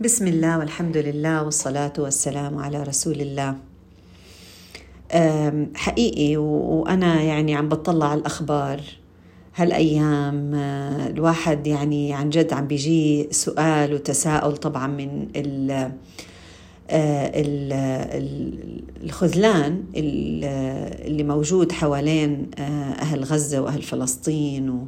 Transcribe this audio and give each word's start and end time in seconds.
بسم 0.00 0.26
الله 0.26 0.58
والحمد 0.58 0.96
لله 0.96 1.42
والصلاة 1.42 1.92
والسلام 1.98 2.58
على 2.58 2.82
رسول 2.82 3.20
الله 3.20 3.56
حقيقي 5.74 6.36
وأنا 6.36 7.22
يعني 7.22 7.54
عم 7.54 7.68
بطلع 7.68 8.06
على 8.06 8.20
الأخبار 8.20 8.80
هالأيام 9.56 10.54
الواحد 11.14 11.66
يعني 11.66 12.12
عن 12.14 12.30
جد 12.30 12.52
عم 12.52 12.66
بيجي 12.66 13.28
سؤال 13.30 13.94
وتساؤل 13.94 14.56
طبعا 14.56 14.86
من 14.86 15.28
ال 15.36 15.92
الخذلان 19.04 19.84
اللي 19.96 21.22
موجود 21.22 21.72
حوالين 21.72 22.50
أهل 22.58 23.24
غزة 23.24 23.60
وأهل 23.62 23.82
فلسطين 23.82 24.86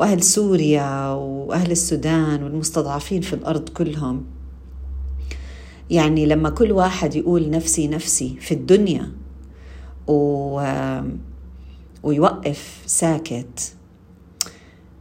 وأهل 0.00 0.22
سوريا 0.22 1.08
وأهل 1.12 1.70
السودان 1.70 2.42
والمستضعفين 2.42 3.20
في 3.20 3.32
الأرض 3.32 3.68
كلهم. 3.68 4.24
يعني 5.90 6.26
لما 6.26 6.50
كل 6.50 6.72
واحد 6.72 7.14
يقول 7.14 7.50
نفسي 7.50 7.88
نفسي 7.88 8.36
في 8.40 8.54
الدنيا 8.54 9.12
و... 10.06 10.60
ويوقف 12.02 12.82
ساكت 12.86 13.74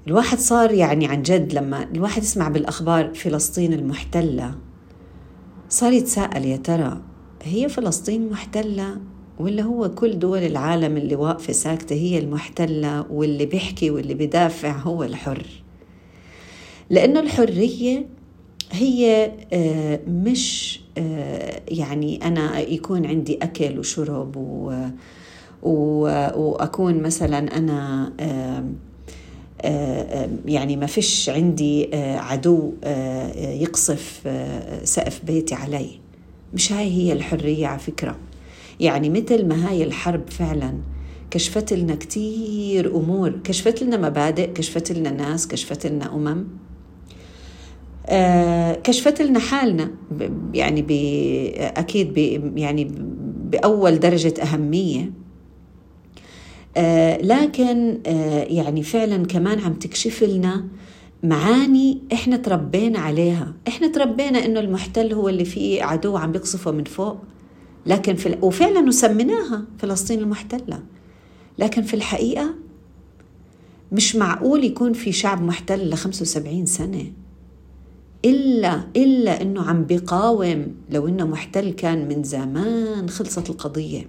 الواحد 0.08 0.40
صار 0.40 0.72
يعني 0.72 1.08
عن 1.08 1.22
جد 1.22 1.54
لما 1.54 1.84
الواحد 1.84 2.24
يسمع 2.24 2.48
بالأخبار 2.48 3.14
فلسطين 3.14 3.74
المحتلة 3.74 4.56
صار 5.70 5.94
يتساءل 5.94 6.46
يا 6.46 6.58
ترى 6.58 7.02
هي 7.44 7.70
فلسطين 7.70 8.30
محتلة؟ 8.30 8.98
ولا 9.40 9.64
هو 9.64 9.90
كل 9.90 10.20
دول 10.20 10.40
العالم 10.40 10.98
اللي 10.98 11.16
واقفة 11.16 11.54
ساكتة 11.54 11.94
هي 11.94 12.20
المحتلة 12.20 13.06
واللي 13.12 13.46
بيحكي 13.46 13.90
واللي 13.90 14.14
بدافع 14.14 14.72
هو 14.72 15.04
الحر. 15.04 15.46
لأنه 16.90 17.20
الحرية 17.20 18.06
هي 18.72 19.32
آه، 19.54 20.00
مش 20.08 20.80
آه، 20.98 21.62
يعني 21.68 22.20
أنا 22.24 22.60
يكون 22.60 23.06
عندي 23.06 23.40
أكل 23.42 23.80
وشرب 23.80 24.36
و 24.36 24.90
وأكون 25.64 27.02
مثلا 27.02 27.58
أنا 27.58 28.12
يعني 30.46 30.76
ما 30.76 30.86
فيش 30.86 31.30
عندي 31.30 31.96
آه، 31.96 32.18
عدو 32.18 32.74
يقصف 33.36 34.28
سقف 34.84 35.26
بيتي 35.26 35.56
علي. 35.56 35.90
مش 36.54 36.74
هاي 36.74 36.92
هي 36.92 37.14
الحرية 37.14 37.68
على 37.68 37.80
فكرة. 37.80 38.16
يعني 38.80 39.10
مثل 39.10 39.48
ما 39.48 39.70
هاي 39.70 39.84
الحرب 39.84 40.30
فعلا 40.30 40.74
كشفت 41.32 41.74
لنا 41.74 41.96
كتير 41.96 42.96
أمور. 42.96 43.40
كشفت 43.44 43.84
لنا 43.84 43.98
مبادئ 43.98 44.54
كشفت 44.54 44.92
لنا 44.92 45.12
ناس 45.12 45.48
كشفت 45.48 45.86
لنا 45.88 46.16
أمم. 46.16 46.48
آه، 48.06 48.74
كشفت 48.74 49.22
لنا 49.22 49.40
حالنا 49.40 49.92
يعني 50.54 50.86
أكيد 51.58 52.18
يعني 52.58 52.92
بأول 53.52 54.00
درجة 54.00 54.34
أهمية. 54.42 55.12
آه، 56.78 57.18
لكن 57.18 58.00
آه، 58.06 58.44
يعني 58.44 58.84
فعلا 58.84 59.26
كمان 59.26 59.60
عم 59.60 59.74
تكشف 59.74 60.24
لنا 60.24 60.66
معاني 61.24 62.02
إحنا 62.14 62.38
تربينا 62.38 63.00
عليها. 63.00 63.54
إحنا 63.68 63.88
تربينا 63.88 64.46
إنه 64.46 64.60
المحتل 64.60 65.14
هو 65.14 65.30
اللي 65.30 65.46
فيه 65.46 65.84
عدو 65.84 66.18
عم 66.18 66.32
بيقصفه 66.32 66.72
من 66.72 66.84
فوق. 66.84 67.18
لكن 67.86 68.16
في 68.16 68.38
وفعلا 68.42 68.80
وسميناها 68.88 69.66
فلسطين 69.78 70.20
المحتلة. 70.20 70.84
لكن 71.60 71.82
في 71.82 71.94
الحقيقة 71.94 72.50
مش 73.92 74.16
معقول 74.16 74.64
يكون 74.64 74.94
في 74.94 75.12
شعب 75.12 75.42
محتل 75.44 75.90
ل 75.90 75.98
75 75.98 76.66
سنة. 76.66 77.12
إلا 78.26 78.84
إلا 78.96 79.42
إنه 79.42 79.62
عم 79.62 79.84
بيقاوم 79.84 80.68
لو 80.90 81.08
إنه 81.08 81.26
محتل 81.28 81.72
كان 81.72 82.08
من 82.08 82.24
زمان 82.24 83.10
خلصت 83.10 83.50
القضية. 83.50 84.08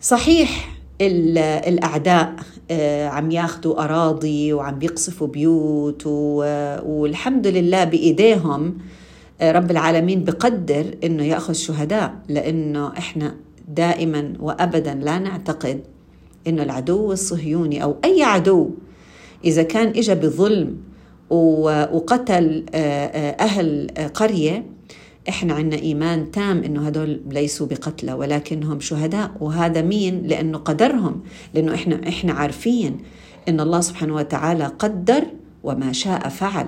صحيح 0.00 0.78
الأعداء 1.00 2.36
آه، 2.70 3.08
عم 3.08 3.30
ياخذوا 3.30 3.84
أراضي 3.84 4.52
وعم 4.52 4.78
بيقصفوا 4.78 5.26
بيوت 5.26 6.06
والحمد 6.86 7.46
لله 7.46 7.84
بإيديهم 7.84 8.78
رب 9.42 9.70
العالمين 9.70 10.24
بقدر 10.24 10.94
إنه 11.04 11.24
يأخذ 11.24 11.52
شهداء 11.52 12.14
لأنه 12.28 12.88
إحنا 12.98 13.34
دائما 13.68 14.32
وأبدا 14.40 14.94
لا 14.94 15.18
نعتقد 15.18 15.80
إنه 16.46 16.62
العدو 16.62 17.12
الصهيوني 17.12 17.82
أو 17.82 17.96
أي 18.04 18.22
عدو 18.22 18.70
إذا 19.44 19.62
كان 19.62 19.88
إجا 19.88 20.14
بظلم 20.14 20.76
وقتل 21.30 22.66
آه، 22.74 22.78
آه، 23.06 23.42
أهل 23.44 23.90
قرية 24.14 24.66
إحنا 25.28 25.54
عندنا 25.54 25.82
إيمان 25.82 26.30
تام 26.30 26.62
إنه 26.64 26.86
هدول 26.86 27.20
ليسوا 27.30 27.66
بقتلى 27.66 28.12
ولكنهم 28.12 28.80
شهداء. 28.80 29.30
وهذا 29.40 29.82
مين؟ 29.82 30.22
لأنه 30.22 30.58
قدرهم 30.58 31.22
لأنه 31.54 31.74
إحنا 31.74 32.08
إحنا 32.08 32.32
عارفين 32.32 32.98
إن 33.48 33.60
الله 33.60 33.80
سبحانه 33.80 34.14
وتعالى 34.14 34.64
قدر 34.64 35.24
وما 35.62 35.92
شاء 35.92 36.28
فعل. 36.28 36.66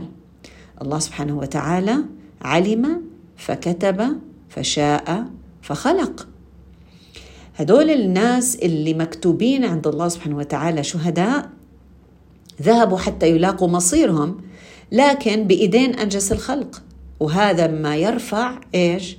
الله 0.83 0.99
سبحانه 0.99 1.39
وتعالى 1.39 1.97
علم 2.43 3.03
فكتب 3.37 4.21
فشاء 4.49 5.27
فخلق. 5.63 6.29
هدول 7.57 7.91
الناس 7.91 8.57
اللي 8.57 8.95
مكتوبين 8.95 9.65
عند 9.65 9.87
الله 9.87 10.09
سبحانه 10.09 10.37
وتعالى 10.37 10.85
شهداء 10.85 11.51
ذهبوا 12.63 12.99
حتى 12.99 13.31
يلاقوا 13.31 13.69
مصيرهم 13.69 14.41
لكن 14.93 15.45
بإيدين 15.45 15.95
أنجس 15.95 16.33
الخلق. 16.33 16.83
وهذا 17.21 17.67
ما 17.67 17.97
يرفع 17.97 18.61
إيش؟ 18.75 19.19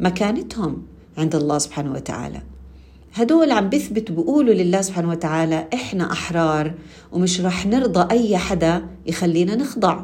مكانتهم 0.00 0.82
عند 1.18 1.34
الله 1.34 1.58
سبحانه 1.58 1.92
وتعالى. 1.92 2.42
هدول 3.14 3.50
عم 3.50 3.68
بيثبتوا 3.68 4.16
بيقولوا 4.16 4.54
لله 4.54 4.80
سبحانه 4.80 5.10
وتعالى 5.10 5.68
إحنا 5.74 6.12
أحرار 6.12 6.74
ومش 7.12 7.40
رح 7.40 7.66
نرضى 7.66 8.14
أي 8.14 8.36
حدا 8.36 8.86
يخلينا 9.06 9.56
نخضع. 9.56 10.02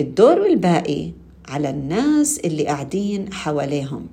الدور 0.00 0.46
الباقي 0.46 1.12
على 1.50 1.70
الناس 1.70 2.38
اللي 2.38 2.66
قاعدين 2.66 3.32
حواليهم. 3.32 4.06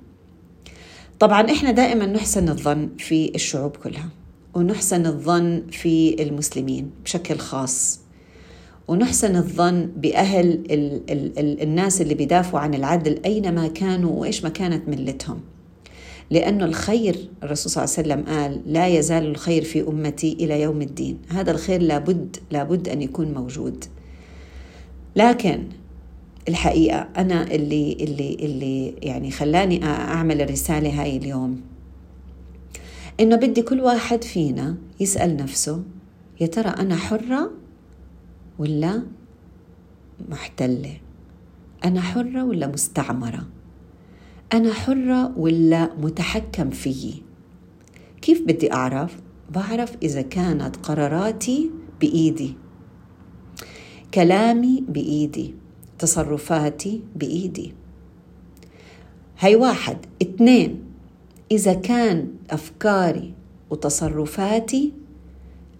طبعا 1.20 1.50
إحنا 1.50 1.70
دائما 1.70 2.06
نحسن 2.06 2.48
الظن 2.48 2.88
في 2.98 3.32
الشعوب 3.34 3.76
كلها 3.76 4.08
ونحسن 4.54 5.06
الظن 5.06 5.62
في 5.70 6.22
المسلمين 6.22 6.90
بشكل 7.04 7.38
خاص 7.38 8.00
ونحسن 8.88 9.36
الظن 9.36 9.86
بأهل 9.96 10.46
ال 10.50 11.00
ال 11.10 11.38
ال 11.38 11.62
الناس 11.62 12.00
اللي 12.00 12.14
بيدافعوا 12.14 12.60
عن 12.60 12.74
العدل 12.74 13.20
أينما 13.24 13.68
كانوا 13.68 14.20
وإيش 14.20 14.44
ما 14.44 14.48
كانت 14.48 14.88
ملتهم. 14.88 15.40
لأنه 16.30 16.64
الخير 16.64 17.28
الرسول 17.42 17.72
صلى 17.72 17.84
الله 17.84 17.94
عليه 17.98 18.24
وسلم 18.24 18.34
قال 18.38 18.72
لا 18.72 18.86
يزال 18.86 19.26
الخير 19.26 19.64
في 19.64 19.80
أمتي 19.88 20.32
إلى 20.32 20.60
يوم 20.60 20.82
الدين. 20.82 21.18
هذا 21.28 21.50
الخير 21.50 21.82
لابد 21.82 22.36
لابد 22.50 22.88
أن 22.88 23.02
يكون 23.02 23.32
موجود. 23.34 23.84
لكن 25.16 25.64
الحقيقة. 26.48 27.08
أنا 27.16 27.42
اللي 27.42 27.92
اللي 27.92 28.34
اللي 28.34 28.88
يعني 28.88 29.30
خلاني 29.30 29.84
أعمل 29.84 30.40
الرسالة 30.40 31.02
هاي 31.02 31.16
اليوم. 31.16 31.60
إنه 33.20 33.36
بدي 33.36 33.62
كل 33.62 33.80
واحد 33.80 34.24
فينا 34.24 34.76
يسأل 35.00 35.36
نفسه 35.36 35.82
يا 36.40 36.46
ترى 36.46 36.68
أنا 36.68 36.96
حرة 36.96 37.50
ولا 38.58 39.02
محتلة؟ 40.28 40.96
أنا 41.84 42.00
حرة 42.00 42.44
ولا 42.44 42.66
مستعمرة؟ 42.66 43.46
أنا 44.52 44.72
حرة 44.72 45.38
ولا 45.38 45.94
متحكم 45.94 46.70
فيي؟ 46.70 47.22
كيف 48.22 48.42
بدي 48.42 48.72
أعرف؟ 48.72 49.16
بعرف 49.50 49.96
إذا 50.02 50.22
كانت 50.22 50.76
قراراتي 50.76 51.70
بإيدي 52.00 52.54
كلامي 54.14 54.84
بإيدي. 54.88 55.54
تصرفاتي 55.98 57.02
بإيدي. 57.16 57.74
هاي 59.38 59.56
واحد. 59.56 59.96
اثنين 60.22 60.84
إذا 61.50 61.74
كان 61.74 62.28
أفكاري 62.50 63.34
وتصرفاتي 63.70 64.92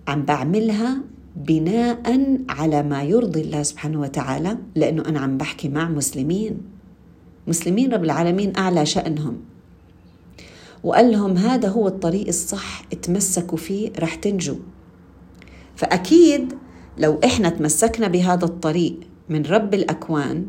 عم 0.09 0.25
بعملها 0.25 1.01
بناء 1.37 2.39
على 2.49 2.83
ما 2.83 3.03
يرضي 3.03 3.41
الله 3.41 3.63
سبحانه 3.63 4.01
وتعالى 4.01 4.59
لأنه 4.75 5.03
أنا 5.07 5.21
عم 5.21 5.39
بحكي 5.39 5.69
مع 5.69 5.89
مسلمين. 5.89 6.61
مسلمين 7.47 7.93
رب 7.93 8.05
العالمين 8.05 8.57
أعلى 8.57 8.87
شأنهم. 8.87 9.37
وقال 10.85 11.13
لهم 11.13 11.37
هذا 11.37 11.69
هو 11.69 11.89
الطريق 11.89 12.27
الصح 12.27 12.81
تمسكوا 12.81 13.59
فيه 13.59 13.93
رح 13.99 14.15
تنجوا. 14.15 14.57
فأكيد 15.77 16.55
لو 16.99 17.21
إحنا 17.25 17.49
تمسكنا 17.49 18.09
بهذا 18.09 18.45
الطريق 18.45 19.01
من 19.29 19.47
رب 19.47 19.75
الأكوان 19.75 20.47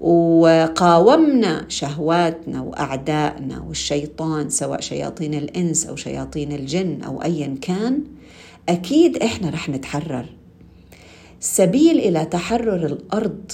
وقاومنا 0.00 1.64
شهواتنا 1.68 2.62
واعدائنا 2.62 3.60
والشيطان 3.68 4.50
سواء 4.50 4.80
شياطين 4.80 5.34
الإنس 5.34 5.86
أو 5.86 5.96
شياطين 5.96 6.52
الجن 6.52 7.02
أو 7.02 7.22
ايا 7.22 7.54
كان 7.60 8.04
أكيد 8.68 9.16
إحنا 9.16 9.50
رح 9.50 9.68
نتحرر. 9.68 10.26
سبيل 11.40 11.98
إلى 11.98 12.24
تحرر 12.24 12.86
الأرض 12.86 13.52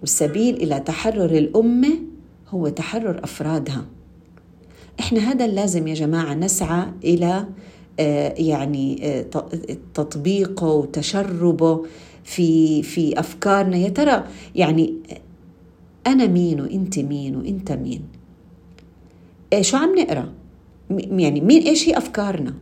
والسبيل 0.00 0.54
إلى 0.56 0.80
تحرر 0.80 1.30
الأمة 1.38 1.98
هو 2.48 2.68
تحرر 2.68 3.24
أفرادها. 3.24 3.84
إحنا 5.00 5.20
هذا 5.20 5.44
اللازم 5.44 5.88
يا 5.88 5.94
جماعة 5.94 6.34
نسعى 6.34 6.86
إلى 7.04 7.46
آه، 8.00 8.34
يعني 8.38 8.98
آه، 9.02 9.26
تطبيقه 9.94 10.66
وتشربه. 10.66 11.86
في 12.24 12.82
في 12.82 13.20
أفكارنا. 13.20 13.76
يا 13.76 13.88
ترى 13.88 14.24
يعني 14.54 14.94
أنا 16.06 16.26
مين 16.26 16.60
وإنت 16.60 16.98
مين 16.98 17.36
وإنت 17.36 17.72
مين؟ 17.72 18.02
إيه 19.52 19.62
شو 19.62 19.76
عم 19.76 19.98
نقرأ؟ 19.98 20.32
يعني 20.90 21.40
مين 21.40 21.62
إيش 21.62 21.88
هي 21.88 21.98
أفكارنا؟ 21.98 22.54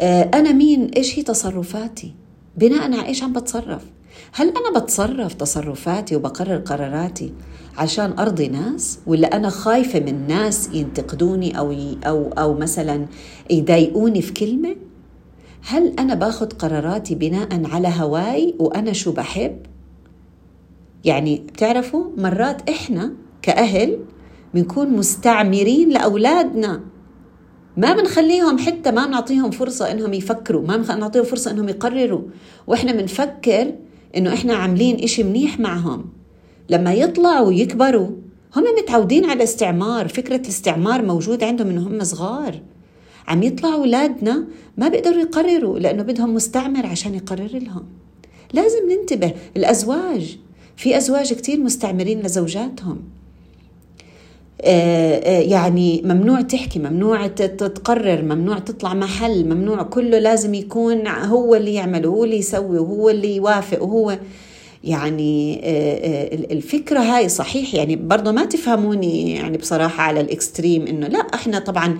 آه، 0.00 0.30
أنا 0.34 0.52
مين 0.52 0.90
إيش 0.96 1.18
هي 1.18 1.22
تصرفاتي؟ 1.22 2.14
بناء 2.56 2.82
على 2.82 3.06
إيش 3.06 3.22
عم 3.22 3.32
بتصرف؟ 3.32 3.84
هل 4.32 4.48
أنا 4.48 4.80
بتصرف 4.80 5.34
تصرفاتي 5.34 6.16
وبقرر 6.16 6.56
قراراتي 6.56 7.32
عشان 7.76 8.18
أرضي 8.18 8.48
ناس؟ 8.48 8.98
ولا 9.06 9.36
أنا 9.36 9.48
خايفة 9.48 10.00
من 10.00 10.26
ناس 10.26 10.70
ينتقدوني 10.72 11.58
أو 11.58 11.74
أو 12.06 12.28
أو 12.28 12.54
مثلا 12.54 13.06
يضايقوني 13.50 14.22
في 14.22 14.32
كلمة؟ 14.32 14.76
هل 15.62 15.94
أنا 15.98 16.14
باخذ 16.14 16.46
قراراتي 16.46 17.14
بناء 17.14 17.66
على 17.66 17.88
هواي 17.98 18.54
وأنا 18.58 18.92
شو 18.92 19.12
بحب؟ 19.12 19.56
يعني 21.04 21.38
بتعرفوا 21.38 22.04
مرات 22.16 22.70
إحنا 22.70 23.12
كأهل 23.42 23.98
بنكون 24.54 24.90
مستعمرين 24.90 25.88
لأولادنا. 25.88 26.80
ما 27.76 27.94
بنخليهم 27.94 28.58
حتى 28.58 28.90
ما 28.90 29.06
بنعطيهم 29.06 29.50
فرصة 29.50 29.92
إنهم 29.92 30.12
يفكروا 30.12 30.66
ما 30.66 30.76
بنعطيهم 30.76 31.24
فرصة 31.24 31.50
إنهم 31.50 31.68
يقرروا. 31.68 32.22
وإحنا 32.66 32.92
بنفكر 32.92 33.74
إنه 34.16 34.34
إحنا 34.34 34.54
عاملين 34.54 35.02
إشي 35.02 35.22
منيح 35.22 35.60
معهم. 35.60 36.04
لما 36.70 36.94
يطلعوا 36.94 37.46
ويكبروا 37.46 38.08
هم 38.56 38.64
متعودين 38.82 39.30
على 39.30 39.42
استعمار 39.42 40.08
فكرة 40.08 40.36
الاستعمار 40.36 41.02
موجود 41.02 41.44
عندهم 41.44 41.66
من 41.66 41.78
هم 41.78 42.04
صغار. 42.04 42.60
عم 43.30 43.42
يطلعوا 43.42 43.74
أولادنا 43.74 44.44
ما 44.78 44.88
بيقدروا 44.88 45.20
يقرروا 45.20 45.78
لأنه 45.78 46.02
بدهم 46.02 46.34
مستعمر 46.34 46.86
عشان 46.86 47.14
يقرر 47.14 47.58
لهم. 47.58 47.84
لازم 48.52 48.90
ننتبه 48.90 49.32
الأزواج. 49.56 50.38
في 50.76 50.96
أزواج 50.96 51.32
كتير 51.32 51.60
مستعمرين 51.60 52.20
لزوجاتهم. 52.20 53.02
آه، 54.62 55.14
آه، 55.14 55.40
يعني 55.40 56.02
ممنوع 56.04 56.40
تحكي 56.40 56.78
ممنوع 56.78 57.26
تقرر 57.26 58.22
ممنوع 58.22 58.58
تطلع 58.58 58.94
محل 58.94 59.44
ممنوع 59.44 59.82
كله 59.82 60.18
لازم 60.18 60.54
يكون 60.54 61.08
هو 61.08 61.54
اللي 61.54 61.74
يعمل 61.74 62.06
وهو 62.06 62.24
اللي 62.24 62.38
يسوي 62.38 62.78
وهو 62.78 63.10
اللي 63.10 63.36
يوافق 63.36 63.82
وهو 63.82 64.18
يعني 64.84 65.60
آه، 65.64 66.34
الفكرة 66.34 67.00
هاي 67.00 67.28
صحيح 67.28 67.74
يعني 67.74 67.96
برضه 67.96 68.32
ما 68.32 68.44
تفهموني 68.44 69.32
يعني 69.32 69.58
بصراحة 69.58 70.02
على 70.02 70.20
الإكستريم 70.20 70.86
إنه 70.86 71.06
لا 71.06 71.18
إحنا 71.18 71.58
طبعا 71.58 71.98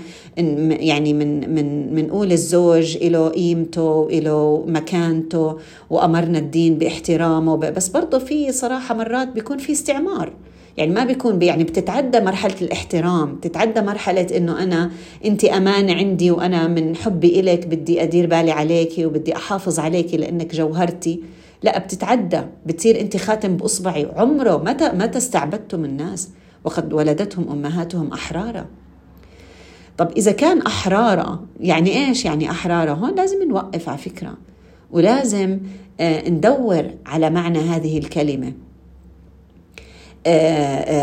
يعني 0.70 1.12
من 1.12 1.54
من 1.54 1.94
منقول 1.94 2.32
الزوج 2.32 2.96
له 2.96 3.28
قيمته 3.28 4.08
له 4.10 4.64
مكانته 4.66 5.58
وأمرنا 5.90 6.38
الدين 6.38 6.78
باحترامه 6.78 7.56
بس 7.56 7.88
برضه 7.88 8.18
في 8.18 8.52
صراحة 8.52 8.94
مرات 8.94 9.28
بيكون 9.28 9.58
في 9.58 9.72
استعمار. 9.72 10.32
يعني 10.80 10.92
ما 10.92 11.04
بيكون 11.04 11.42
يعني 11.42 11.64
بتتعدى 11.64 12.20
مرحلة 12.20 12.54
الاحترام 12.62 13.34
بتتعدى 13.34 13.80
مرحلة 13.80 14.26
إنه 14.36 14.62
أنا 14.62 14.90
أنت 15.24 15.44
أمانة 15.44 15.94
عندي 15.94 16.30
وأنا 16.30 16.68
من 16.68 16.96
حبي 16.96 17.40
إلك 17.40 17.66
بدي 17.66 18.02
أدير 18.02 18.26
بالي 18.26 18.50
عليكي 18.50 19.06
وبدي 19.06 19.36
أحافظ 19.36 19.78
عليكي 19.80 20.16
لأنك 20.16 20.54
جوهرتي. 20.54 21.22
لا 21.62 21.78
بتتعدى 21.78 22.40
بتصير 22.66 23.00
أنت 23.00 23.16
خاتم 23.16 23.56
بإصبعي. 23.56 24.08
عمره 24.16 24.56
متى 24.56 24.92
متى 24.94 25.18
استعبدتم 25.18 25.84
الناس 25.84 26.28
وقد 26.64 26.92
ولدتهم 26.92 27.48
أمهاتهم 27.48 28.12
أحرارا. 28.12 28.66
طب 29.98 30.10
إذا 30.16 30.32
كان 30.32 30.62
أحرارا 30.62 31.46
يعني 31.60 32.06
إيش 32.06 32.24
يعني 32.24 32.50
أحرارا 32.50 32.92
هون 32.92 33.14
لازم 33.14 33.48
نوقف 33.48 33.88
على 33.88 33.98
فكرة 33.98 34.34
ولازم 34.90 35.58
آه، 36.00 36.28
ندور 36.28 36.84
على 37.06 37.30
معنى 37.30 37.58
هذه 37.58 37.98
الكلمة. 37.98 38.52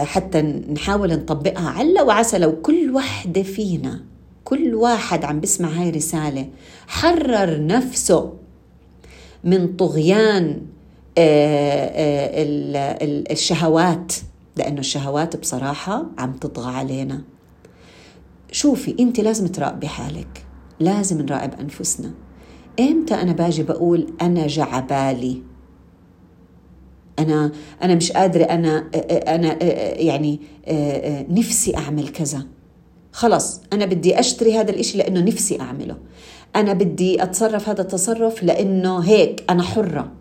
حتى 0.03 0.41
نحاول 0.41 1.13
نطبقها. 1.13 1.69
علا 1.69 2.03
وعسى 2.03 2.37
لو 2.37 2.61
كل 2.61 2.91
وحدة 2.95 3.43
فينا 3.43 4.03
كل 4.43 4.75
واحد 4.75 5.25
عم 5.25 5.39
بسمع 5.39 5.69
هاي 5.69 5.89
رسالة 5.89 6.49
حرر 6.87 7.65
نفسه 7.65 8.33
من 9.43 9.75
طغيان 9.75 10.61
آه، 11.17 12.31
الشهوات. 13.31 14.13
لأنه 14.55 14.79
الشهوات 14.79 15.35
بصراحة 15.35 16.05
عم 16.17 16.33
تطغى 16.33 16.75
علينا. 16.75 17.21
شوفي 18.51 18.95
أنت 18.99 19.19
لازم 19.19 19.47
تراقبي 19.47 19.87
حالك. 19.87 20.45
لازم 20.79 21.21
نراقب 21.21 21.59
أنفسنا. 21.59 22.11
إمتى 22.79 23.13
أنا 23.13 23.31
باجي 23.31 23.63
بقول 23.63 24.13
أنا 24.21 24.47
جعبالي؟ 24.47 25.41
أنا 27.19 27.51
أنا 27.83 27.95
مش 27.95 28.11
قادرة 28.11 28.43
أنا 28.43 28.89
أنا 29.27 29.63
يعني 30.01 30.39
نفسي 31.29 31.77
أعمل 31.77 32.07
كذا. 32.07 32.45
خلص 33.11 33.61
أنا 33.73 33.85
بدي 33.85 34.19
أشتري 34.19 34.59
هذا 34.59 34.71
الإشي 34.71 34.97
لأنه 34.97 35.19
نفسي 35.19 35.61
أعمله. 35.61 35.97
أنا 36.55 36.73
بدي 36.73 37.23
أتصرف 37.23 37.69
هذا 37.69 37.81
التصرف 37.81 38.43
لأنه 38.43 38.99
هيك 38.99 39.43
أنا 39.49 39.63
حرة. 39.63 40.11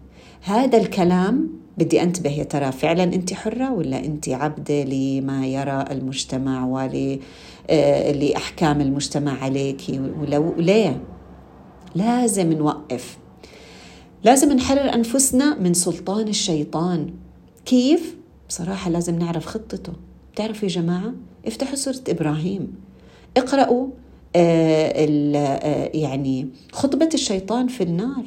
هذا 0.43 0.79
الكلام 0.79 1.49
بدي 1.79 2.03
أنتبه 2.03 2.31
يا 2.31 2.45
ترى 2.45 2.73
فعلا 2.73 3.05
انت 3.05 3.35
حرة 3.35 3.73
ولا 3.73 4.05
انت 4.05 4.29
عبدة 4.29 4.85
لما 4.85 5.47
يرى 5.47 5.85
المجتمع 5.91 6.65
ول 6.67 7.19
لأحكام 8.21 8.81
المجتمع 8.81 9.43
عليك؟ 9.45 9.81
ولو 10.21 10.55
ليه؟ 10.59 11.01
لازم 11.95 12.53
نوقف. 12.53 13.19
لازم 14.27 14.53
نحرر 14.53 14.95
أنفسنا 14.95 15.55
من 15.55 15.75
سلطان 15.75 16.29
الشيطان. 16.29 17.11
كيف؟ 17.65 18.17
بصراحة 18.49 18.91
لازم 18.91 19.19
نعرف 19.19 19.47
خطته. 19.47 19.93
بتعرفوا 20.33 20.69
يا 20.69 20.75
جماعة؟ 20.75 21.15
افتحوا 21.47 21.75
سورة 21.75 22.01
إبراهيم. 22.09 22.75
اقرأوا 23.37 23.89
آه 24.37 25.07
آه 25.37 25.91
يعني 25.95 26.49
خطبة 26.73 27.09
الشيطان 27.15 27.69
في 27.69 27.83
النار. 27.83 28.25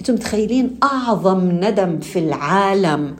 أنتم 0.00 0.14
متخيلين 0.14 0.76
أعظم 0.82 1.50
ندم 1.50 2.00
في 2.00 2.18
العالم؟ 2.18 3.16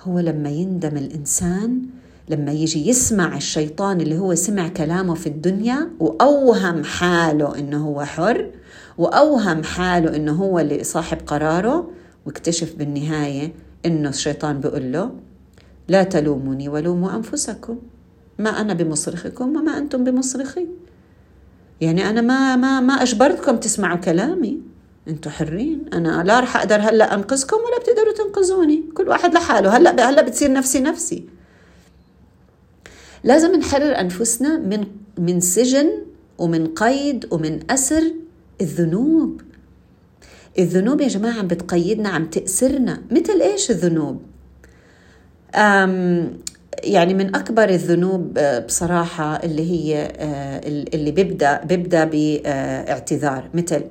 هو 0.00 0.18
لما 0.18 0.50
يندم 0.50 0.96
الإنسان 0.96 1.82
لما 2.30 2.52
يجي 2.52 2.88
يسمع 2.88 3.36
الشيطان 3.36 4.00
اللي 4.00 4.18
هو 4.18 4.34
سمع 4.34 4.68
كلامه 4.68 5.14
في 5.14 5.26
الدنيا 5.26 5.90
وأوهم 6.00 6.84
حاله 6.84 7.58
إنه 7.58 7.86
هو 7.86 8.04
حر 8.04 8.50
وأوهم 8.98 9.62
حاله 9.62 10.16
إنه 10.16 10.32
هو 10.32 10.58
اللي 10.58 10.84
صاحب 10.84 11.18
قراره 11.26 11.90
واكتشف 12.26 12.74
بالنهاية 12.74 13.52
إنه 13.86 14.08
الشيطان 14.08 14.60
بيقول 14.60 14.92
له 14.92 15.10
لا 15.88 16.02
تلوموني 16.02 16.68
ولوموا 16.68 17.16
أنفسكم. 17.16 17.78
ما 18.38 18.50
أنا 18.50 18.74
بمصرخكم 18.74 19.56
وما 19.56 19.78
أنتم 19.78 20.04
بمصرخي. 20.04 20.66
يعني 21.80 22.10
أنا 22.10 22.20
ما 22.20 22.56
ما 22.56 22.80
ما 22.80 22.92
أجبرتكم 22.92 23.56
تسمعوا 23.56 23.96
كلامي. 23.96 24.60
أنتم 25.08 25.30
حرين. 25.30 25.84
أنا 25.92 26.22
لا 26.22 26.40
رح 26.40 26.56
أقدر 26.56 26.76
هلأ 26.76 27.14
أنقذكم 27.14 27.56
ولا 27.56 27.78
بتقدروا 27.78 28.12
تنقذوني. 28.12 28.84
كل 28.94 29.08
واحد 29.08 29.34
لحاله. 29.34 29.76
هلأ 29.76 30.10
هلأ 30.10 30.22
بتصير 30.22 30.52
نفسي 30.52 30.80
نفسي. 30.80 31.37
لازم 33.24 33.56
نحرر 33.56 34.00
أنفسنا 34.00 34.58
من 34.58 34.84
من 35.18 35.40
سجن 35.40 35.90
ومن 36.38 36.66
قيد 36.66 37.26
ومن 37.30 37.60
أسر 37.70 38.02
الذنوب. 38.60 39.40
الذنوب 40.58 41.00
يا 41.00 41.08
جماعة 41.08 41.38
عم 41.38 41.46
بتقيدنا 41.46 42.08
عم 42.08 42.24
تأسرنا 42.24 43.02
مثل 43.10 43.40
إيش 43.40 43.70
الذنوب؟ 43.70 44.22
أم 45.54 46.32
يعني 46.84 47.14
من 47.14 47.36
أكبر 47.36 47.68
الذنوب 47.68 48.38
آه، 48.38 48.58
بصراحة 48.58 49.36
اللي 49.36 49.70
هي 49.70 50.12
آه، 50.16 50.60
اللي 50.94 51.10
بيبدأ 51.10 51.64
بيبدأ 51.64 52.04
باعتذار 52.04 53.50
مثل 53.54 53.84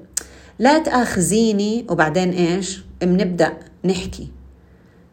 لا 0.59 0.79
تآخذيني 0.79 1.85
وبعدين 1.89 2.29
إيش؟ 2.29 2.81
بنبدأ 3.01 3.53
نحكي. 3.85 4.27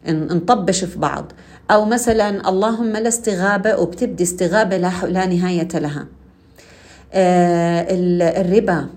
نطبش 0.07 0.83
في 0.83 0.99
بعض. 0.99 1.31
أو 1.71 1.85
مثلا 1.85 2.49
اللهم 2.49 2.91
لا 2.91 3.07
استغابة 3.07 3.79
وبتبدي 3.79 4.23
استغابة 4.23 4.77
لا 5.07 5.25
نهاية 5.25 5.67
لها. 5.73 6.07
آه، 7.13 7.87
الربا 8.41 8.87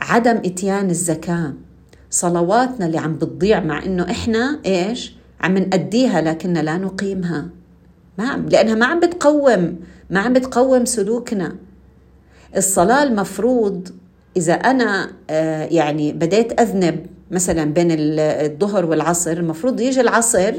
عدم 0.00 0.36
إتيان 0.36 0.90
الزكاة. 0.90 1.52
صلواتنا 2.10 2.86
اللي 2.86 2.98
عم 2.98 3.14
بتضيع 3.14 3.60
مع 3.60 3.84
إنه 3.84 4.10
إحنا 4.10 4.60
إيش؟ 4.66 5.16
عم 5.40 5.58
نأديها 5.58 6.20
لكن 6.20 6.52
لا 6.52 6.76
نقيمها. 6.76 7.46
ما 8.18 8.28
عم 8.28 8.48
لأنها 8.48 8.74
ما 8.74 8.86
عم 8.86 9.00
بتقوم 9.00 9.76
ما 10.10 10.20
عم 10.20 10.32
بتقوم 10.32 10.84
سلوكنا. 10.84 11.56
الصلاة 12.56 13.02
المفروض 13.02 13.88
إذا 14.36 14.54
أنا 14.54 15.10
آه، 15.30 15.64
يعني 15.64 16.12
بديت 16.12 16.60
أذنب 16.60 17.06
مثلا 17.30 17.64
بين 17.64 17.88
الظهر 17.90 18.86
والعصر 18.86 19.32
المفروض 19.32 19.80
يجي 19.80 20.00
العصر 20.00 20.54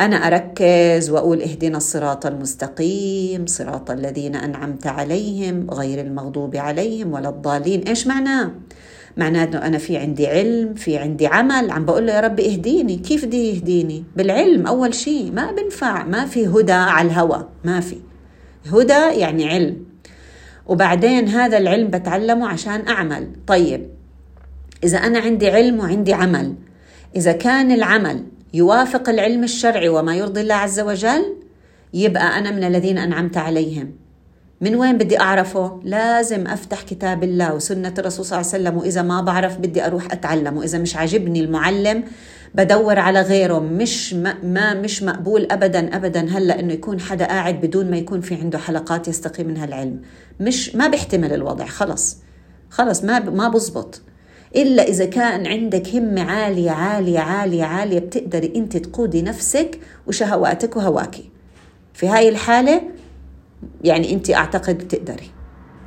أنا 0.00 0.16
أركز 0.16 1.10
وأقول 1.10 1.42
اهدنا 1.42 1.76
الصراط 1.76 2.26
المستقيم 2.26 3.46
صراط 3.46 3.90
الذين 3.90 4.36
أنعمت 4.36 4.86
عليهم 4.86 5.70
غير 5.70 6.00
المغضوب 6.00 6.56
عليهم 6.56 7.12
ولا 7.12 7.28
الضالين. 7.28 7.82
إيش 7.82 8.06
معناه؟ 8.06 8.50
معناه 9.16 9.44
إنه 9.44 9.58
أنا 9.58 9.78
في 9.78 9.96
عندي 9.96 10.26
علم 10.26 10.74
في 10.74 10.98
عندي 10.98 11.26
عمل. 11.26 11.70
عم 11.70 11.84
بقول 11.84 12.06
له 12.06 12.12
يا 12.12 12.20
رب 12.20 12.40
اهديني. 12.40 12.96
كيف 12.96 13.24
بدي 13.24 13.54
يهديني؟ 13.54 14.04
بالعلم. 14.16 14.66
أول 14.66 14.94
شيء 14.94 15.32
ما 15.32 15.52
بنفع. 15.52 16.04
ما 16.04 16.26
في 16.26 16.46
هدى 16.46 16.72
على 16.72 17.08
الهوى. 17.08 17.48
ما 17.64 17.80
في. 17.80 17.96
هدى 18.72 19.18
يعني 19.20 19.48
علم. 19.48 19.76
وبعدين 20.66 21.28
هذا 21.28 21.58
العلم 21.58 21.88
بتعلمه 21.88 22.48
عشان 22.48 22.88
أعمل. 22.88 23.28
طيب 23.46 23.88
إذا 24.84 24.98
أنا 24.98 25.18
عندي 25.18 25.50
علم 25.50 25.80
وعندي 25.80 26.12
عمل 26.12 26.54
إذا 27.16 27.32
كان 27.32 27.72
العمل 27.72 28.24
يوافق 28.54 29.08
العلم 29.08 29.44
الشرعي 29.44 29.88
وما 29.88 30.16
يرضي 30.16 30.40
الله 30.40 30.54
عز 30.54 30.80
وجل 30.80 31.36
يبقى 31.94 32.38
أنا 32.38 32.50
من 32.50 32.64
الذين 32.64 32.98
أنعمت 32.98 33.36
عليهم. 33.36 33.92
من 34.60 34.74
وين 34.74 34.98
بدي 34.98 35.20
أعرفه؟ 35.20 35.80
لازم 35.84 36.46
أفتح 36.46 36.82
كتاب 36.82 37.24
الله 37.24 37.54
وسنة 37.54 37.94
الرسول 37.98 38.24
صلى 38.24 38.40
الله 38.40 38.52
عليه 38.52 38.62
وسلم 38.62 38.78
وإذا 38.78 39.02
ما 39.02 39.20
بعرف 39.20 39.58
بدي 39.58 39.86
أروح 39.86 40.12
أتعلم 40.12 40.56
وإذا 40.56 40.78
مش 40.78 40.96
عاجبني 40.96 41.40
المعلم 41.40 42.04
بدور 42.54 42.98
على 42.98 43.20
غيره. 43.20 43.58
مش 43.58 44.14
ما 44.14 44.74
مش 44.74 45.02
مقبول 45.02 45.48
ابدا 45.50 45.96
ابدا 45.96 46.20
هلأ 46.20 46.60
إنه 46.60 46.72
يكون 46.72 47.00
حدا 47.00 47.24
قاعد 47.24 47.60
بدون 47.60 47.90
ما 47.90 47.96
يكون 47.96 48.20
في 48.20 48.34
عنده 48.34 48.58
حلقات 48.58 49.08
يستقي 49.08 49.44
منها 49.44 49.64
العلم. 49.64 50.00
مش 50.40 50.74
ما 50.76 50.88
بيحتمل 50.88 51.32
الوضع 51.32 51.66
خلص. 51.66 52.18
خلص 52.70 53.04
ما 53.04 53.18
ما 53.18 53.48
بزبط. 53.48 54.02
إلا 54.56 54.82
إذا 54.82 55.04
كان 55.04 55.46
عندك 55.46 55.88
همة 55.88 56.22
عالية 56.22 56.70
عالية 56.70 57.18
عالية 57.18 57.64
عالية 57.64 57.98
بتقدري 57.98 58.52
أنت 58.56 58.76
تقودي 58.76 59.22
نفسك 59.22 59.78
وشهواتك 60.06 60.76
وهواكي 60.76 61.30
في 61.94 62.08
هاي 62.08 62.28
الحالة 62.28 62.82
يعني 63.84 64.12
أنت 64.12 64.30
أعتقد 64.30 64.78
بتقدري. 64.78 65.30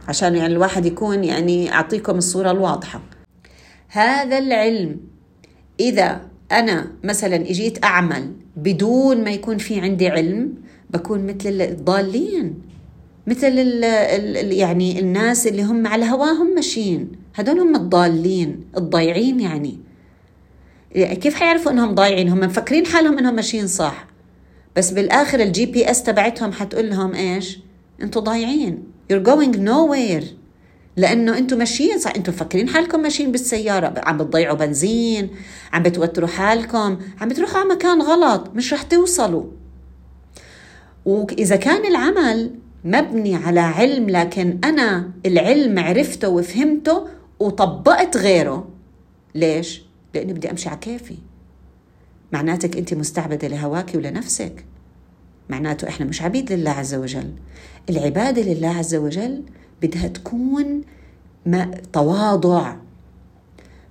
عشان 0.07 0.35
يعني 0.35 0.53
الواحد 0.53 0.85
يكون 0.85 1.23
يعني 1.23 1.73
أعطيكم 1.73 2.17
الصورة 2.17 2.51
الواضحة. 2.51 3.01
هذا 3.87 4.37
العلم 4.37 4.97
إذا 5.79 6.21
أنا 6.51 6.87
مثلا 7.03 7.35
إجيت 7.35 7.83
أعمل 7.83 8.31
بدون 8.55 9.23
ما 9.23 9.31
يكون 9.31 9.57
في 9.57 9.79
عندي 9.79 10.07
علم 10.07 10.53
بكون 10.89 11.25
مثل 11.25 11.61
الضالين. 11.61 12.61
مثل 13.27 13.47
ال 13.47 13.83
ال 13.85 14.53
يعني 14.53 14.99
الناس 14.99 15.47
اللي 15.47 15.63
هم 15.63 15.87
على 15.87 16.05
هواهم 16.05 16.55
ماشيين. 16.55 17.11
هدول 17.35 17.59
هم 17.59 17.75
الضالين 17.75 18.65
الضايعين 18.77 19.39
يعني. 19.39 19.79
كيف 20.95 21.35
حيعرفوا 21.35 21.71
إنهم 21.71 21.95
ضايعين؟ 21.95 22.29
هم 22.29 22.39
مفكرين 22.39 22.85
حالهم 22.85 23.17
إنهم 23.17 23.35
ماشيين 23.35 23.67
صح. 23.67 24.07
بس 24.75 24.91
بالآخر 24.91 25.39
ال 25.39 25.65
GPS 25.65 26.03
تبعتهم 26.03 26.51
حتقول 26.51 26.89
لهم 26.89 27.13
إيش؟ 27.15 27.59
أنتوا 28.01 28.21
ضايعين. 28.21 28.83
You're 29.13 29.27
going 29.27 29.55
nowhere. 29.55 30.25
لأنه 30.97 31.37
أنتم 31.37 31.57
ماشيين 31.57 31.99
صح. 31.99 32.15
أنتم 32.15 32.33
مفكرين 32.33 32.69
حالكم 32.69 32.99
ماشيين 32.99 33.31
بالسيارة. 33.31 33.93
عم 33.97 34.17
بتضيعوا 34.17 34.57
بنزين 34.57 35.29
عم 35.73 35.83
بتوتروا 35.83 36.27
حالكم 36.27 36.97
عم 37.21 37.29
بتروحوا 37.29 37.57
على 37.59 37.69
مكان 37.69 38.01
غلط 38.01 38.51
مش 38.55 38.73
رح 38.73 38.81
توصلوا. 38.81 39.43
وإذا 41.05 41.55
كان 41.55 41.85
العمل 41.85 42.51
مبني 42.85 43.35
على 43.35 43.59
علم 43.59 44.09
لكن 44.09 44.59
أنا 44.63 45.11
العلم 45.25 45.79
عرفته 45.79 46.29
وفهمته 46.29 47.07
وطبقت 47.39 48.17
غيره. 48.17 48.67
ليش؟ 49.35 49.83
لأني 50.13 50.33
بدي 50.33 50.51
أمشي 50.51 50.69
على 50.69 50.77
كيفي. 50.77 51.17
معناتك 52.31 52.77
أنت 52.77 52.93
مستعبدة 52.93 53.47
لهواك 53.47 53.91
ولنفسك. 53.95 54.65
معناته 55.49 55.87
إحنا 55.87 56.05
مش 56.05 56.21
عبيد 56.21 56.51
لله 56.51 56.71
عز 56.71 56.95
وجل. 56.95 57.31
العبادة 57.89 58.41
لله 58.41 58.67
عز 58.67 58.95
وجل 58.95 59.43
بدها 59.81 60.07
تكون 60.07 60.81
ما 61.45 61.71
تواضع. 61.93 62.75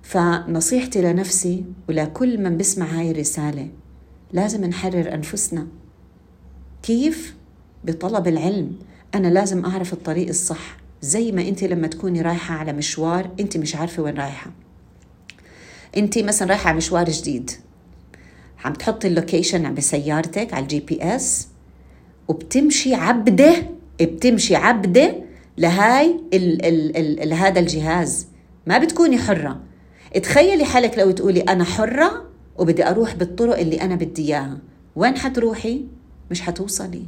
فنصيحتي 0.01 1.01
لنفسي 1.01 1.65
ولكل 1.89 2.43
من 2.43 2.57
بسمع 2.57 2.85
هاي 2.85 3.11
الرسالة 3.11 3.69
لازم 4.33 4.65
نحرر 4.65 5.13
أنفسنا. 5.13 5.67
كيف؟ 6.83 7.35
بطلب 7.85 8.27
العلم. 8.27 8.71
أنا 9.15 9.27
لازم 9.27 9.65
أعرف 9.65 9.93
الطريق 9.93 10.27
الصح. 10.27 10.77
زي 11.01 11.31
ما 11.31 11.41
أنت 11.41 11.63
لما 11.63 11.87
تكوني 11.87 12.21
رايحة 12.21 12.55
على 12.55 12.73
مشوار 12.73 13.29
أنت 13.39 13.57
مش 13.57 13.75
عارفة 13.75 14.03
وين 14.03 14.15
رايحة. 14.17 14.51
أنت 15.97 16.17
مثلا 16.17 16.47
رايحة 16.47 16.67
على 16.67 16.77
مشوار 16.77 17.09
جديد. 17.09 17.51
عم 18.65 18.73
تحطي 18.73 19.07
ال 19.07 19.14
location 19.14 19.73
بسيارتك 19.73 20.53
على 20.53 20.63
ال 20.63 20.79
GPS 20.79 21.47
وبتمشي 22.27 22.93
عبدة 22.95 23.55
بتمشي 24.01 24.55
عبدة 24.55 25.15
لهاي 25.57 26.19
ال 26.33 26.65
ال 26.65 27.21
ال 27.23 27.33
هذا 27.33 27.59
الجهاز. 27.59 28.27
ما 28.67 28.77
بتكوني 28.77 29.17
حرة. 29.17 29.59
تخيلي 30.23 30.65
حالك 30.65 30.97
لو 30.97 31.11
تقولي 31.11 31.41
أنا 31.41 31.63
حرة 31.63 32.25
وبدي 32.57 32.87
أروح 32.87 33.15
بالطرق 33.15 33.59
اللي 33.59 33.81
أنا 33.81 33.95
بدي 33.95 34.21
إياها. 34.21 34.57
وين 34.95 35.17
حتروحي؟ 35.17 35.85
مش 36.31 36.41
حتوصلي. 36.41 37.03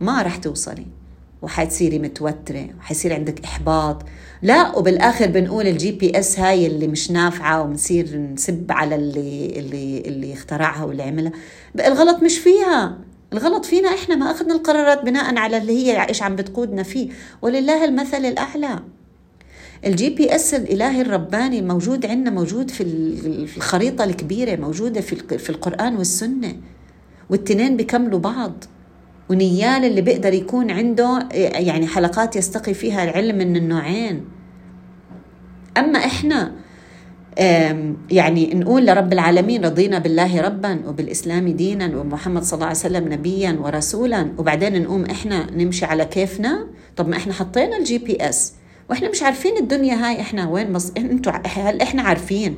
ما 0.00 0.22
رح 0.22 0.36
توصلي. 0.36 0.86
وحتصيري 1.42 1.98
متوترة 1.98 2.68
وحيصير 2.78 3.14
عندك 3.14 3.44
إحباط. 3.44 4.02
لا 4.42 4.76
وبالآخر 4.76 5.26
بنقول 5.26 5.66
ال 5.66 5.92
GPS 5.92 6.38
هاي 6.38 6.66
اللي 6.66 6.86
مش 6.86 7.10
نافعة 7.10 7.62
وبنصير 7.62 8.18
نسب 8.18 8.72
على 8.72 8.94
اللي 8.94 9.58
اللي 9.58 10.00
اللي 10.00 10.32
اخترعها 10.32 10.84
واللي 10.84 11.02
عملها. 11.02 11.32
الغلط 11.86 12.22
مش 12.22 12.38
فيها. 12.38 12.98
الغلط 13.32 13.64
فينا 13.64 13.88
إحنا 13.88 14.14
ما 14.14 14.30
أخذنا 14.30 14.54
القرارات 14.54 15.04
بناء 15.04 15.36
على 15.36 15.56
اللي 15.56 15.72
هي 15.72 16.08
إيش 16.08 16.22
عم 16.22 16.36
بتقودنا 16.36 16.82
فيه. 16.82 17.08
ولله 17.42 17.84
المثل 17.84 18.24
الأعلى. 18.24 18.78
ال 19.86 20.10
GPS 20.10 20.54
الإلهي 20.54 21.00
الرباني 21.00 21.62
موجود 21.62 22.06
عندنا 22.06 22.30
موجود 22.30 22.70
في 22.70 22.82
الخريطة 23.56 24.04
الكبيرة 24.04 24.56
موجودة 24.56 25.00
في 25.00 25.50
القرآن 25.50 25.96
والسنة. 25.96 26.56
والتنين 27.30 27.76
بيكملوا 27.76 28.18
بعض. 28.18 28.64
ونيال 29.32 29.84
اللي 29.84 30.00
بيقدر 30.00 30.32
يكون 30.32 30.70
عنده 30.70 31.28
يعني 31.54 31.86
حلقات 31.86 32.36
يستقي 32.36 32.74
فيها 32.74 33.04
العلم 33.04 33.38
من 33.38 33.56
النوعين. 33.56 34.24
أما 35.78 35.98
إحنا 35.98 36.52
يعني 38.10 38.54
نقول 38.54 38.86
لرب 38.86 39.12
العالمين 39.12 39.64
رضينا 39.64 39.98
بالله 39.98 40.40
ربا 40.40 40.80
وبالإسلام 40.88 41.48
دينا 41.48 41.96
ومحمد 41.96 42.42
صلى 42.42 42.54
الله 42.54 42.66
عليه 42.66 42.76
وسلم 42.76 43.12
نبيا 43.12 43.58
ورسولا 43.60 44.32
وبعدين 44.38 44.82
نقوم 44.82 45.04
إحنا 45.04 45.50
نمشي 45.50 45.84
على 45.84 46.04
كيفنا. 46.04 46.66
طب 46.96 47.08
ما 47.08 47.16
إحنا 47.16 47.32
حطينا 47.32 47.76
ال 47.76 47.98
GPS 47.98 48.52
وإحنا 48.90 49.10
مش 49.10 49.22
عارفين 49.22 49.56
الدنيا 49.56 49.94
هاي 49.94 50.20
إحنا 50.20 50.48
وين 50.48 50.72
مص... 50.72 50.92
أنتوا 50.96 51.32
هل 51.46 51.80
إحنا 51.80 52.02
عارفين؟ 52.02 52.56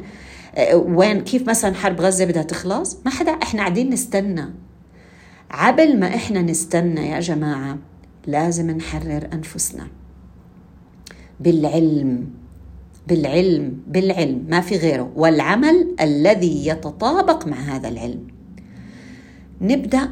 أه، 0.56 0.76
وين 0.76 1.20
كيف 1.20 1.48
مثلا 1.48 1.74
حرب 1.74 2.00
غزة 2.00 2.24
بدها 2.24 2.42
تخلص؟ 2.42 2.98
ما 3.04 3.10
حدا 3.10 3.32
إحنا 3.32 3.60
قاعدين 3.60 3.90
نستنى. 3.90 4.44
عبل 5.54 5.98
ما 5.98 6.06
إحنا 6.06 6.42
نستنى 6.42 7.08
يا 7.08 7.20
جماعة 7.20 7.78
لازم 8.26 8.70
نحرر 8.70 9.28
أنفسنا. 9.32 9.86
بالعلم 11.40 12.30
بالعلم 13.08 13.82
بالعلم 13.86 14.44
ما 14.48 14.60
في 14.60 14.76
غيره. 14.76 15.12
والعمل 15.16 15.96
الذي 16.00 16.66
يتطابق 16.66 17.46
مع 17.46 17.56
هذا 17.56 17.88
العلم. 17.88 18.26
نبدأ 19.60 20.10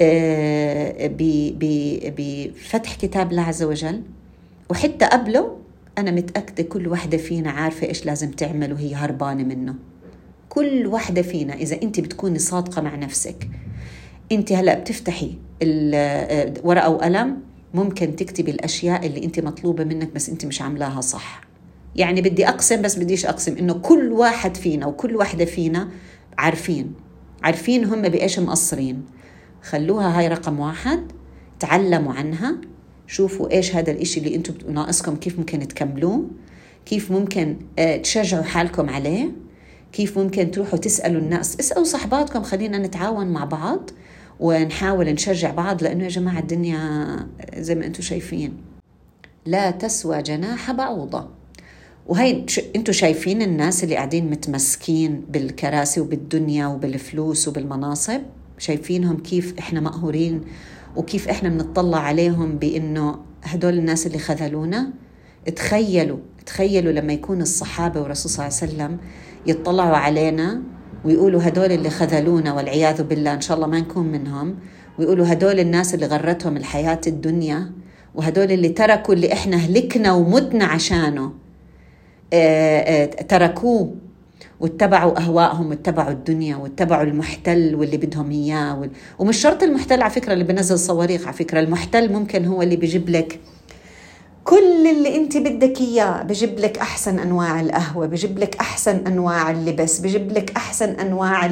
آه، 0.00 1.10
بفتح 2.16 2.94
كتاب 2.94 3.30
الله 3.30 3.42
عز 3.42 3.62
وجل. 3.62 4.02
وحتى 4.70 5.04
قبله 5.04 5.56
أنا 5.98 6.10
متأكدة 6.10 6.62
كل 6.62 6.88
وحدة 6.88 7.18
فينا 7.18 7.50
عارفة 7.50 7.86
إيش 7.86 8.06
لازم 8.06 8.30
تعمل 8.30 8.72
وهي 8.72 8.94
هربانة 8.94 9.44
منه. 9.44 9.74
كل 10.48 10.86
وحدة 10.86 11.22
فينا 11.22 11.54
إذا 11.54 11.82
أنت 11.82 12.00
بتكوني 12.00 12.38
صادقة 12.38 12.82
مع 12.82 12.94
نفسك 12.96 13.48
أنت 14.32 14.52
هلأ 14.52 14.78
بتفتحي 14.78 15.34
ورقة 16.64 16.90
وقلم 16.90 17.38
ممكن 17.74 18.16
تكتبي 18.16 18.50
الأشياء 18.50 19.06
اللي 19.06 19.24
أنت 19.24 19.40
مطلوبة 19.40 19.84
منك 19.84 20.12
بس 20.12 20.28
أنت 20.28 20.46
مش 20.46 20.62
عاملاها 20.62 21.00
صح. 21.00 21.40
يعني 21.96 22.20
بدي 22.20 22.48
أقسم 22.48 22.82
بس 22.82 22.98
بديش 22.98 23.26
أقسم 23.26 23.56
إنه 23.56 23.74
كل 23.74 24.12
واحد 24.12 24.56
فينا 24.56 24.86
وكل 24.86 25.16
واحدة 25.16 25.44
فينا 25.44 25.88
عارفين. 26.38 26.94
عارفين 27.42 27.84
هم 27.84 28.02
بإيش 28.02 28.38
مقصرين. 28.38 29.04
خلوها 29.62 30.18
هاي 30.18 30.28
رقم 30.28 30.60
واحد 30.60 31.00
تعلموا 31.60 32.12
عنها 32.12 32.56
شوفوا 33.06 33.50
إيش 33.50 33.76
هذا 33.76 33.90
الإشي 33.90 34.20
اللي 34.20 34.34
أنتم 34.34 34.54
ناقصكم 34.72 35.16
كيف 35.16 35.38
ممكن 35.38 35.68
تكملوه 35.68 36.24
كيف 36.86 37.10
ممكن 37.12 37.56
آه، 37.78 37.96
تشجعوا 37.96 38.42
حالكم 38.42 38.90
عليه 38.90 39.30
كيف 39.92 40.18
ممكن 40.18 40.50
تروحوا 40.50 40.78
تسألوا 40.78 41.20
الناس 41.20 41.60
اسألوا 41.60 41.84
صحباتكم 41.84 42.42
خلينا 42.42 42.78
نتعاون 42.78 43.26
مع 43.26 43.44
بعض. 43.44 43.90
ونحاول 44.40 45.06
نشجع 45.06 45.50
بعض 45.50 45.82
لأنه 45.82 46.04
يا 46.04 46.08
جماعة 46.08 46.38
الدنيا 46.38 47.06
زي 47.56 47.74
ما 47.74 47.86
أنتم 47.86 48.02
شايفين 48.02 48.56
لا 49.46 49.70
تسوى 49.70 50.22
جناح 50.22 50.72
بعوضة. 50.72 51.28
وهي 52.06 52.44
أنتم 52.76 52.92
شايفين 52.92 53.42
الناس 53.42 53.84
اللي 53.84 53.94
قاعدين 53.94 54.30
متمسكين 54.30 55.24
بالكراسي 55.28 56.00
وبالدنيا 56.00 56.66
وبالفلوس 56.66 57.48
وبالمناصب؟ 57.48 58.20
شايفينهم 58.58 59.16
كيف 59.16 59.54
إحنا 59.58 59.80
مقهورين 59.80 60.40
وكيف 60.96 61.28
إحنا 61.28 61.48
بنطلع 61.48 61.98
عليهم 61.98 62.58
بإنه 62.58 63.18
هدول 63.42 63.78
الناس 63.78 64.06
اللي 64.06 64.18
خذلونا؟ 64.18 64.90
تخيلوا 65.56 66.18
تخيلوا 66.46 66.92
لما 66.92 67.12
يكون 67.12 67.42
الصحابة 67.42 68.00
والرسول 68.00 68.32
صلى 68.32 68.46
الله 68.46 68.56
عليه 68.62 68.72
وسلم 68.72 68.98
يطلعوا 69.46 69.96
علينا 69.96 70.62
ويقولوا 71.04 71.40
هدول 71.48 71.72
اللي 71.72 71.90
خذلونا 71.90 72.52
والعياذ 72.54 73.02
بالله 73.02 73.34
إن 73.34 73.40
شاء 73.40 73.56
الله 73.56 73.66
ما 73.68 73.80
نكون 73.80 74.06
منهم. 74.06 74.54
ويقولوا 74.98 75.32
هدول 75.32 75.60
الناس 75.60 75.94
اللي 75.94 76.06
غرتهم 76.06 76.56
الحياة 76.56 77.00
الدنيا 77.06 77.70
وهدول 78.14 78.52
اللي 78.52 78.68
تركوا 78.68 79.14
اللي 79.14 79.32
إحنا 79.32 79.56
هلكنا 79.56 80.12
ومتنا 80.12 80.64
عشانه. 80.64 81.32
آه 82.32 82.78
آه 82.78 83.04
تركوه 83.04 83.94
واتبعوا 84.60 85.18
اهوائهم 85.20 85.70
واتبعوا 85.70 86.10
الدنيا 86.10 86.56
واتبعوا 86.56 87.02
المحتل 87.02 87.74
واللي 87.74 87.96
بدهم 87.96 88.30
إياه 88.30 88.88
ومش 89.18 89.36
شرط 89.36 89.62
المحتل 89.62 90.02
على 90.02 90.10
فكرة 90.10 90.32
اللي 90.32 90.44
بنزل 90.44 90.78
صواريخ 90.78 91.26
على 91.26 91.36
فكرة. 91.36 91.60
المحتل 91.60 92.12
ممكن 92.12 92.44
هو 92.44 92.62
اللي 92.62 92.76
بيجيب 92.76 93.08
لك 93.10 93.40
كل 94.46 94.86
اللي 94.86 95.16
انت 95.16 95.36
بدك 95.36 95.80
اياه 95.80 96.22
بجيب 96.22 96.58
لك 96.58 96.78
أحسن 96.78 97.18
أنواع 97.18 97.60
القهوة 97.60 98.06
بجيب 98.06 98.38
لك 98.38 98.56
أحسن 98.56 99.06
أنواع 99.06 99.50
اللبس 99.50 99.98
بجيب 99.98 100.32
لك 100.32 100.56
أحسن 100.56 100.88
أنواع 100.90 101.46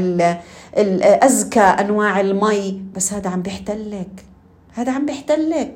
الازكى 0.76 1.60
أنواع 1.60 2.20
المي. 2.20 2.82
بس 2.94 3.12
هذا 3.12 3.30
عم 3.30 3.42
بيحتلك. 3.42 4.24
هذا 4.74 4.92
عم 4.92 5.06
بيحتلك. 5.06 5.74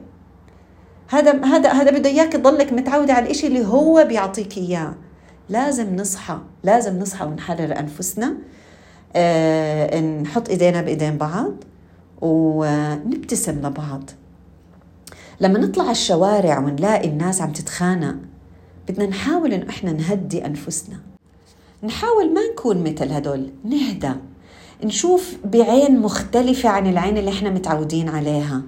هذا 1.09 1.45
هذا 1.45 1.73
هذا 1.73 1.91
بده 1.91 2.11
إياك 2.11 2.33
تضلك 2.33 2.73
متعودة 2.73 3.13
على 3.13 3.31
الشيء 3.31 3.49
اللي 3.49 3.67
هو 3.67 4.05
بيعطيك 4.09 4.59
إياه. 4.59 4.95
لازم 5.49 5.97
نصحى 5.97 6.39
لازم 6.65 6.99
نصحى 6.99 7.25
ونحرر 7.25 7.79
أنفسنا. 7.79 8.35
آه 9.17 10.01
نحط 10.01 10.49
إيدينا 10.49 10.83
بإيدين 10.83 11.17
بعض 11.19 11.53
ونبتسم 12.21 13.59
لبعض. 13.67 14.11
لما 15.41 15.59
نطلع 15.59 15.91
الشوارع 15.91 16.59
ونلاقي 16.59 17.09
الناس 17.09 17.43
عم 17.43 17.53
تتخانق 17.53 18.15
بدنا 18.89 19.07
نحاول 19.07 19.53
إنه 19.53 19.69
إحنا 19.69 19.93
نهدي 19.93 20.47
أنفسنا. 20.47 20.97
نحاول 21.83 22.35
ما 22.35 22.41
نكون 22.53 22.83
مثل 22.83 23.13
هدول 23.13 23.51
نهدى. 23.65 24.13
نشوف 24.85 25.37
بعين 25.45 26.01
مختلفة 26.01 26.69
عن 26.69 26.87
العين 26.87 27.19
اللي 27.19 27.31
إحنا 27.31 27.51
متعودين 27.51 28.09
عليها. 28.09 28.63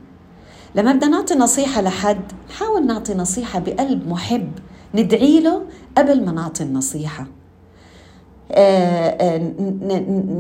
لما 0.74 0.92
بدنا 0.92 1.08
نعطي 1.10 1.34
نصيحة 1.34 1.82
لحد 1.82 2.20
نحاول 2.50 2.86
نعطي 2.86 3.14
نصيحة 3.14 3.58
بقلب 3.58 4.08
محب 4.08 4.50
ندعي 4.94 5.40
له 5.40 5.62
قبل 5.98 6.24
ما 6.24 6.32
نعطي 6.32 6.62
النصيحة. 6.62 7.26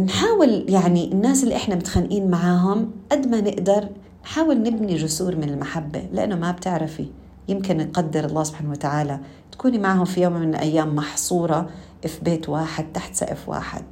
نحاول 0.04 0.64
يعني 0.68 1.12
الناس 1.12 1.44
اللي 1.44 1.56
إحنا 1.56 1.74
متخانقين 1.74 2.30
معاهم 2.30 2.90
قد 3.12 3.28
ما 3.28 3.40
نقدر 3.40 3.88
نحاول 4.24 4.62
نبني 4.62 4.96
جسور 4.96 5.36
من 5.36 5.48
المحبة 5.48 6.08
لأنه 6.12 6.36
ما 6.36 6.50
بتعرفي. 6.50 7.08
يمكن 7.48 7.80
يقدر 7.80 8.24
الله 8.24 8.42
سبحانه 8.42 8.70
وتعالى 8.70 9.20
تكوني 9.52 9.78
معهم 9.78 10.04
في 10.04 10.22
يوم 10.22 10.32
من 10.32 10.54
الأيام 10.54 10.94
محصورة 10.94 11.70
في 12.02 12.24
بيت 12.24 12.48
واحد 12.48 12.92
تحت 12.92 13.14
سقف 13.14 13.48
واحد. 13.48 13.84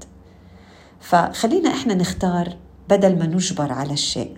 فخلينا 1.01 1.71
إحنا 1.71 1.95
نختار 1.95 2.57
بدل 2.89 3.19
ما 3.19 3.27
نجبر 3.27 3.73
على 3.73 3.93
الشيء. 3.93 4.37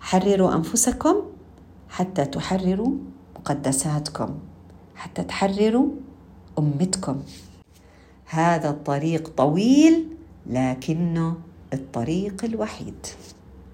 حرروا 0.00 0.54
أنفسكم 0.54 1.14
حتى 1.88 2.24
تحرروا 2.24 2.92
مقدساتكم 3.36 4.38
حتى 4.94 5.22
تحرروا 5.22 5.88
أمتكم. 6.58 7.22
هذا 8.26 8.70
الطريق 8.70 9.28
طويل 9.28 10.08
لكنه 10.46 11.36
الطريق 11.72 12.44
الوحيد. 12.44 13.06